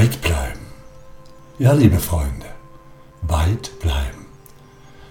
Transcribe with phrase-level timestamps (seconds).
[0.00, 0.60] Weit bleiben.
[1.58, 2.46] Ja, liebe Freunde,
[3.20, 4.24] weit bleiben.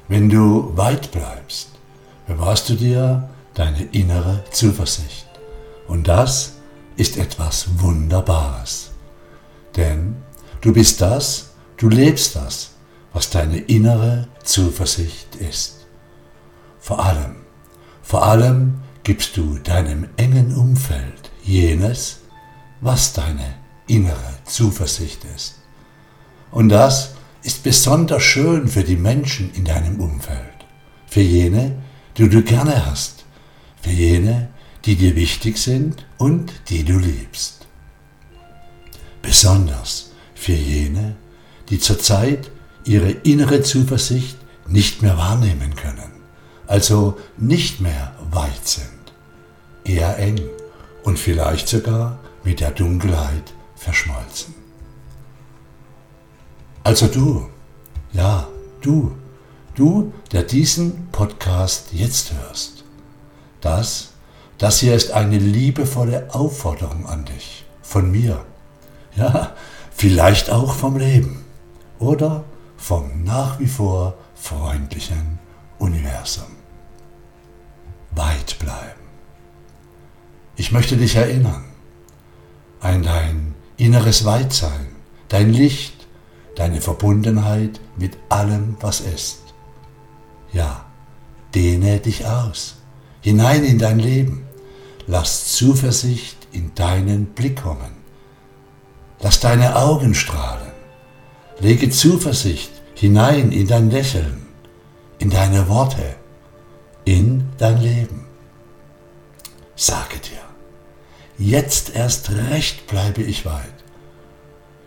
[0.07, 1.69] Wenn du weit bleibst,
[2.25, 5.29] bewahrst du dir deine innere Zuversicht.
[5.87, 6.53] Und das
[6.95, 8.89] ist etwas Wunderbares.
[9.75, 10.23] Denn
[10.61, 12.71] du bist das, du lebst das,
[13.13, 15.85] was deine innere Zuversicht ist.
[16.79, 17.35] Vor allem,
[18.01, 22.21] vor allem gibst du deinem engen Umfeld jenes,
[22.81, 23.58] was deine
[23.89, 25.55] innere Zuversicht ist.
[26.51, 27.11] Und das
[27.43, 30.39] ist besonders schön für die Menschen in deinem Umfeld,
[31.07, 31.75] für jene,
[32.17, 33.25] die du gerne hast,
[33.81, 34.49] für jene,
[34.85, 37.67] die dir wichtig sind und die du liebst.
[39.21, 41.15] Besonders für jene,
[41.69, 42.51] die zurzeit
[42.85, 46.11] ihre innere Zuversicht nicht mehr wahrnehmen können,
[46.67, 49.13] also nicht mehr weit sind,
[49.83, 50.39] eher eng
[51.03, 54.53] und vielleicht sogar mit der Dunkelheit verschmolzen.
[56.83, 57.49] Also du,
[58.11, 58.47] ja,
[58.81, 59.15] du,
[59.75, 62.83] du, der diesen Podcast jetzt hörst,
[63.61, 64.11] das,
[64.57, 68.45] das hier ist eine liebevolle Aufforderung an dich, von mir,
[69.15, 69.55] ja,
[69.91, 71.45] vielleicht auch vom Leben
[71.99, 72.43] oder
[72.77, 75.39] vom nach wie vor freundlichen
[75.77, 76.47] Universum.
[78.11, 78.99] Weit bleiben.
[80.55, 81.63] Ich möchte dich erinnern
[82.81, 83.48] an dein
[83.79, 84.87] inneres Weitsein,
[85.29, 86.07] dein Licht,
[86.55, 89.41] deine Verbundenheit mit allem, was ist.
[90.51, 90.85] Ja,
[91.55, 92.75] dehne dich aus,
[93.21, 94.45] hinein in dein Leben.
[95.07, 97.97] Lass Zuversicht in deinen Blick kommen.
[99.21, 100.71] Lass deine Augen strahlen.
[101.59, 104.45] Lege Zuversicht hinein in dein Lächeln,
[105.17, 106.15] in deine Worte,
[107.05, 108.25] in dein Leben.
[109.75, 110.38] Sage dir,
[111.39, 113.73] jetzt erst recht bleibe ich weit.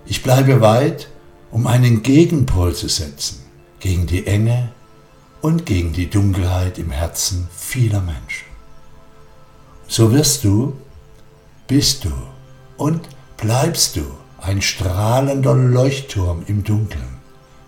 [0.06, 1.08] Ich bleibe weit,
[1.50, 3.42] um einen Gegenpol zu setzen
[3.80, 4.72] gegen die Enge
[5.40, 8.46] und gegen die Dunkelheit im Herzen vieler Menschen.
[9.88, 10.74] So wirst du,
[11.66, 12.12] bist du
[12.76, 14.02] und bleibst du
[14.38, 17.18] ein strahlender Leuchtturm im Dunkeln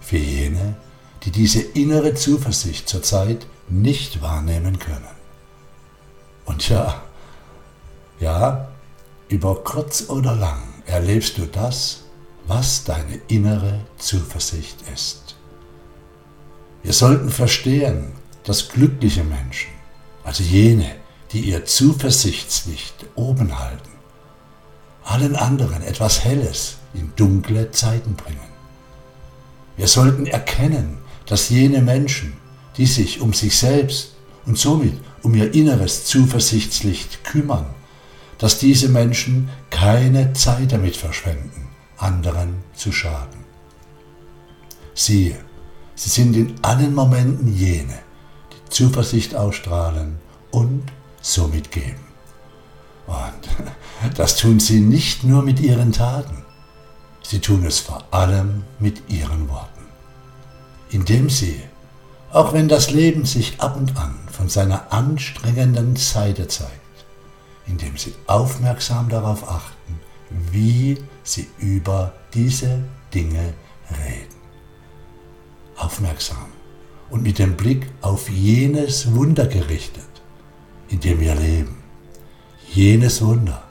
[0.01, 0.77] für jene,
[1.25, 5.05] die diese innere Zuversicht zurzeit nicht wahrnehmen können.
[6.45, 7.03] Und ja,
[8.21, 8.69] ja,
[9.35, 12.05] über kurz oder lang erlebst du das,
[12.47, 15.35] was deine innere Zuversicht ist.
[16.85, 18.13] Wir sollten verstehen,
[18.45, 19.73] dass glückliche Menschen,
[20.23, 20.95] also jene,
[21.33, 23.91] die ihr Zuversichtslicht oben halten,
[25.03, 28.53] allen anderen etwas Helles in dunkle Zeiten bringen.
[29.77, 32.35] Wir sollten erkennen, dass jene Menschen,
[32.77, 34.13] die sich um sich selbst
[34.47, 37.67] und somit um ihr inneres Zuversichtslicht kümmern,
[38.39, 41.69] dass diese Menschen keine Zeit damit verschwenden,
[41.99, 43.45] anderen zu schaden.
[44.95, 45.37] Siehe,
[45.95, 47.99] sie sind in allen Momenten jene,
[48.53, 50.19] die Zuversicht ausstrahlen
[50.51, 50.83] und
[51.21, 52.05] somit geben.
[53.07, 56.45] Und das tun sie nicht nur mit ihren Taten,
[57.23, 59.83] sie tun es vor allem mit ihren Worten,
[60.91, 61.61] indem sie,
[62.33, 66.84] auch wenn das Leben sich ab und an von seiner anstrengenden Seite zeigt,
[67.67, 70.01] indem sie aufmerksam darauf achten,
[70.51, 73.55] wie sie über diese Dinge
[73.91, 74.35] reden.
[75.77, 76.49] Aufmerksam
[77.11, 80.05] und mit dem Blick auf jenes Wunder gerichtet,
[80.89, 81.83] in dem wir leben.
[82.73, 83.63] Jenes Wunder,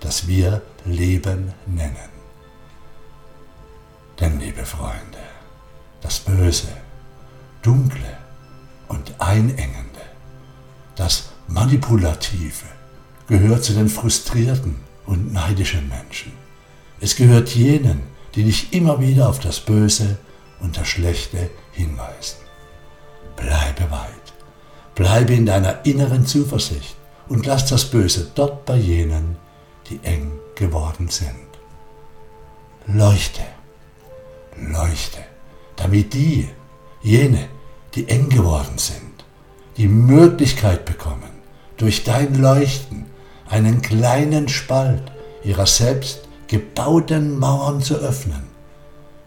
[0.00, 2.10] das wir Leben nennen.
[4.20, 5.18] Denn, liebe Freunde,
[6.00, 6.68] das Böse,
[7.62, 8.18] Dunkle
[8.88, 10.00] und Einengende,
[10.96, 12.66] das Manipulative
[13.32, 14.76] gehört zu den frustrierten
[15.06, 16.32] und neidischen Menschen.
[17.00, 18.02] Es gehört jenen,
[18.34, 20.18] die dich immer wieder auf das Böse
[20.60, 22.36] und das Schlechte hinweisen.
[23.34, 24.26] Bleibe weit,
[24.94, 26.94] bleibe in deiner inneren Zuversicht
[27.30, 29.36] und lass das Böse dort bei jenen,
[29.88, 31.48] die eng geworden sind.
[32.86, 33.46] Leuchte,
[34.58, 35.24] leuchte,
[35.76, 36.50] damit die,
[37.00, 37.48] jene,
[37.94, 39.24] die eng geworden sind,
[39.78, 41.32] die Möglichkeit bekommen,
[41.78, 43.01] durch dein Leuchten
[43.52, 45.02] einen kleinen Spalt
[45.44, 48.44] ihrer selbst gebauten Mauern zu öffnen,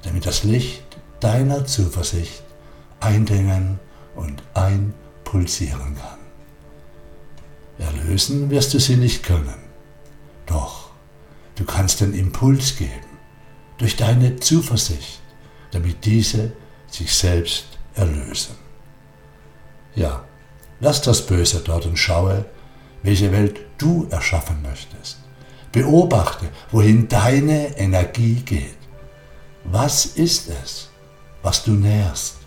[0.02, 0.84] damit das Licht
[1.20, 2.42] deiner Zuversicht
[3.00, 3.80] eindringen
[4.16, 6.18] und einpulsieren kann.
[7.78, 9.62] Erlösen wirst du sie nicht können,
[10.48, 10.90] doch
[11.54, 13.20] du kannst den Impuls geben
[13.78, 15.22] durch deine Zuversicht,
[15.70, 16.54] damit diese
[16.90, 18.56] sich selbst erlösen.
[19.94, 20.24] Ja,
[20.80, 22.46] lass das Böse dort und schaue,
[23.06, 25.20] welche Welt du erschaffen möchtest.
[25.72, 28.78] Beobachte, wohin deine Energie geht
[29.64, 30.90] Was ist es,
[31.44, 32.38] was du nährst?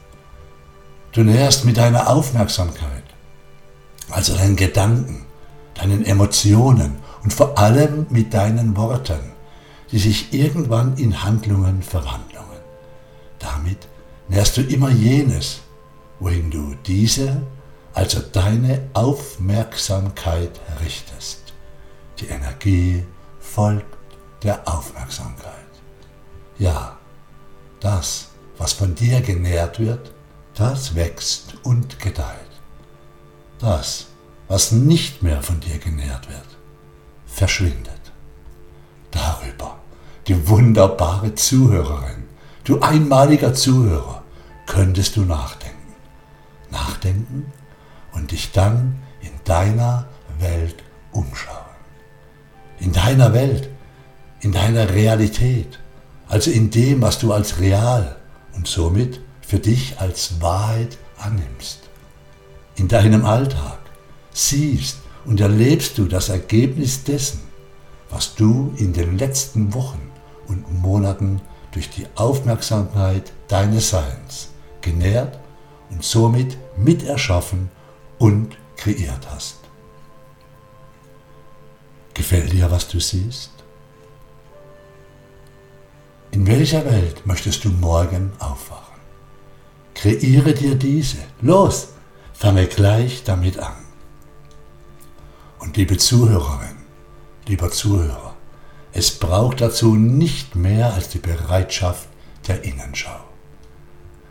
[1.13, 3.05] Du nährst mit deiner Aufmerksamkeit,
[4.11, 5.27] also deinen Gedanken,
[5.75, 9.33] deinen Emotionen und vor allem mit deinen Worten,
[9.91, 12.39] die sich irgendwann in Handlungen verwandeln.
[13.39, 13.89] Damit
[14.29, 15.61] nährst du immer jenes,
[16.21, 17.43] wohin du diese,
[17.99, 21.53] also deine Aufmerksamkeit richtest.
[22.21, 23.05] Die Energie
[23.41, 23.99] folgt
[24.45, 25.73] der Aufmerksamkeit.
[26.61, 26.97] Ja,
[27.81, 30.13] das, was von dir genährt wird,
[30.55, 32.53] das wächst und gedeiht.
[33.59, 34.07] Das,
[34.47, 36.57] was nicht mehr von dir genährt wird,
[37.27, 38.13] verschwindet.
[39.11, 39.81] Darüber,
[40.29, 42.29] die wunderbare Zuhörerin,
[42.63, 44.23] du einmaliger Zuhörer,
[44.67, 45.95] könntest du nachdenken.
[46.71, 47.53] Nachdenken
[48.13, 50.07] und dich dann in deiner
[50.39, 50.77] Welt
[51.13, 51.57] umschauen.
[52.81, 53.69] In deiner Welt,
[54.41, 55.79] in deiner Realität,
[56.29, 58.17] also in dem, was du als real
[58.55, 61.81] und somit für dich als Wahrheit annimmst.
[62.77, 63.79] In deinem Alltag
[64.33, 67.41] siehst und erlebst du das Ergebnis dessen,
[68.11, 70.11] was du in den letzten Wochen
[70.47, 71.41] und Monaten
[71.73, 74.51] durch die Aufmerksamkeit deines Seins
[74.81, 75.39] genährt
[75.91, 77.71] und somit miterschaffen
[78.19, 79.59] und kreiert hast.
[82.15, 83.53] Gefällt dir, was du siehst?
[86.33, 89.01] In welcher Welt möchtest du morgen aufwachen?
[89.95, 91.19] Kreiere dir diese.
[91.41, 91.89] Los,
[92.33, 93.77] fange gleich damit an.
[95.59, 96.77] Und liebe Zuhörerin,
[97.47, 98.35] lieber Zuhörer,
[98.93, 102.09] es braucht dazu nicht mehr als die Bereitschaft
[102.47, 103.21] der Innenschau.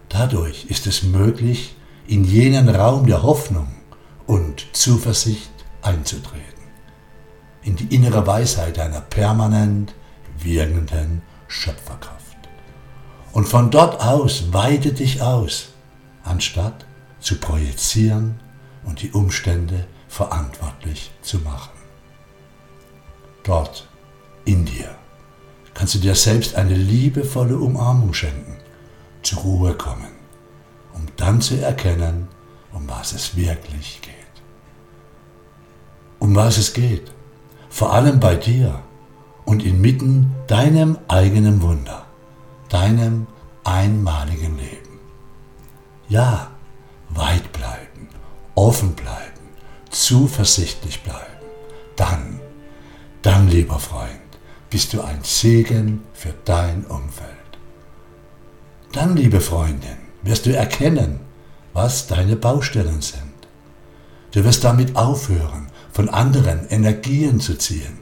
[0.09, 1.75] Dadurch ist es möglich,
[2.07, 3.67] in jenen Raum der Hoffnung
[4.27, 5.51] und Zuversicht
[5.81, 6.43] einzutreten,
[7.63, 9.93] in die innere Weisheit einer permanent
[10.37, 12.37] wirkenden Schöpferkraft.
[13.33, 15.69] Und von dort aus weite dich aus,
[16.23, 16.85] anstatt
[17.19, 18.39] zu projizieren
[18.83, 21.71] und die Umstände verantwortlich zu machen.
[23.43, 23.87] Dort,
[24.45, 24.95] in dir,
[25.73, 28.57] kannst du dir selbst eine liebevolle Umarmung schenken,
[29.21, 30.11] zur Ruhe kommen,
[30.93, 32.27] um dann zu erkennen,
[32.73, 34.16] um was es wirklich geht.
[36.27, 37.13] Um was es geht,
[37.69, 38.83] vor allem bei dir
[39.45, 42.05] und inmitten deinem eigenen Wunder,
[42.67, 43.27] deinem
[43.63, 44.99] einmaligen Leben.
[46.09, 46.51] Ja,
[47.11, 48.09] weit bleiben,
[48.55, 49.47] offen bleiben,
[49.89, 51.45] zuversichtlich bleiben.
[51.95, 52.41] Dann,
[53.21, 54.19] dann, lieber Freund,
[54.69, 57.29] bist du ein Segen für dein Umfeld.
[58.91, 61.21] Dann, liebe Freundin, wirst du erkennen,
[61.71, 63.47] was deine Baustellen sind.
[64.31, 67.99] Du wirst damit aufhören, von anderen Energien zu ziehen,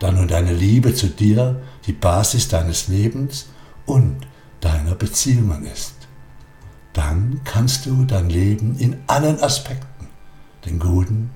[0.00, 3.46] da nun deine Liebe zu dir die Basis deines Lebens
[3.84, 4.26] und
[4.60, 5.94] deiner Beziehungen ist.
[6.92, 10.06] Dann kannst du dein Leben in allen Aspekten,
[10.64, 11.30] den guten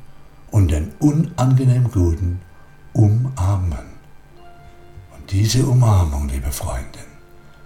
[0.51, 2.41] und den unangenehm guten,
[2.93, 3.91] umarmen.
[5.15, 7.11] Und diese Umarmung, liebe Freundin,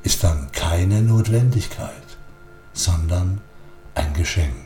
[0.03, 2.19] ist dann keine Notwendigkeit,
[2.73, 3.41] sondern
[3.95, 4.64] ein Geschenk,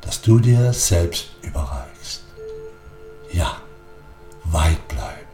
[0.00, 2.22] das du dir selbst überreichst.
[3.32, 3.56] Ja,
[4.44, 5.28] weit bleiben,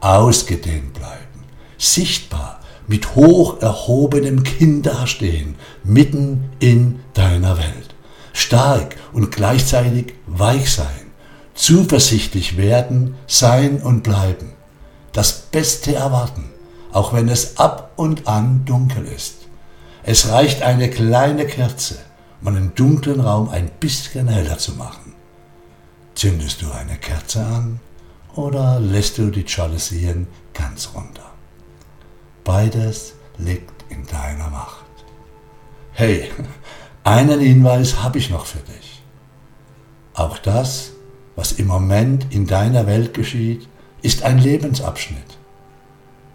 [0.00, 1.44] ausgedehnt bleiben,
[1.78, 7.94] sichtbar mit hoch erhobenem Kinn dastehen, mitten in deiner Welt.
[8.32, 11.12] Stark und gleichzeitig weich sein,
[11.54, 14.52] zuversichtlich werden, sein und bleiben.
[15.12, 16.50] Das Beste erwarten,
[16.92, 19.36] auch wenn es ab und an dunkel ist.
[20.02, 21.96] Es reicht eine kleine Kerze,
[22.44, 25.14] um einen dunklen Raum ein bisschen heller zu machen.
[26.14, 27.80] Zündest du eine Kerze an
[28.34, 31.32] oder lässt du die Jalousien ganz runter?
[32.44, 34.84] Beides liegt in deiner Macht.
[35.92, 36.30] Hey,
[37.02, 39.02] einen Hinweis habe ich noch für dich.
[40.12, 40.92] Auch das,
[41.36, 43.66] was im Moment in deiner Welt geschieht,
[44.02, 45.38] ist ein Lebensabschnitt.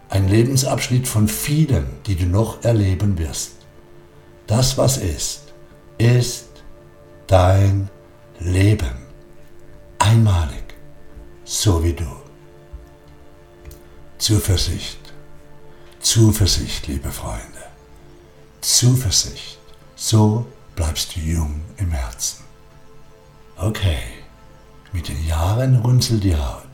[0.08, 3.52] Ein Lebensabschnitt von vielen, die du noch erleben wirst.
[4.48, 5.49] Das, was ist,
[6.00, 6.48] ist
[7.26, 7.90] dein
[8.38, 8.96] Leben.
[9.98, 10.74] Einmalig,
[11.44, 12.10] so wie du.
[14.18, 15.00] Zuversicht
[16.00, 17.62] Zuversicht, liebe Freunde.
[18.62, 19.58] Zuversicht.
[19.96, 22.42] So bleibst du jung im Herzen.
[23.56, 24.00] Okay,
[24.92, 26.70] mit den Jahren runzelt die Haut,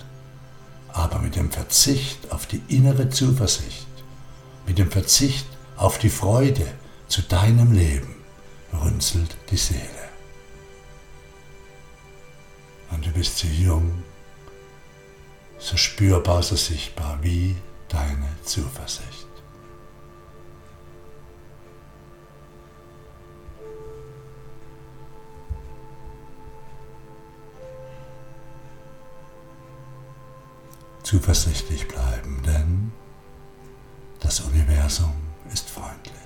[0.93, 3.89] aber mit dem Verzicht auf die innere Zuversicht,
[4.65, 6.67] mit dem Verzicht auf die Freude
[7.09, 8.16] zu deinem Leben
[8.77, 10.09] runzelt die Seele.
[12.91, 14.03] Und du bist so jung,
[15.59, 17.57] so spürbar, so sichtbar wie
[17.89, 19.27] deine Zuversicht.
[31.03, 32.93] Zuversichtlich bleiben, denn
[34.19, 35.15] das Universum
[35.53, 36.26] ist freundlich.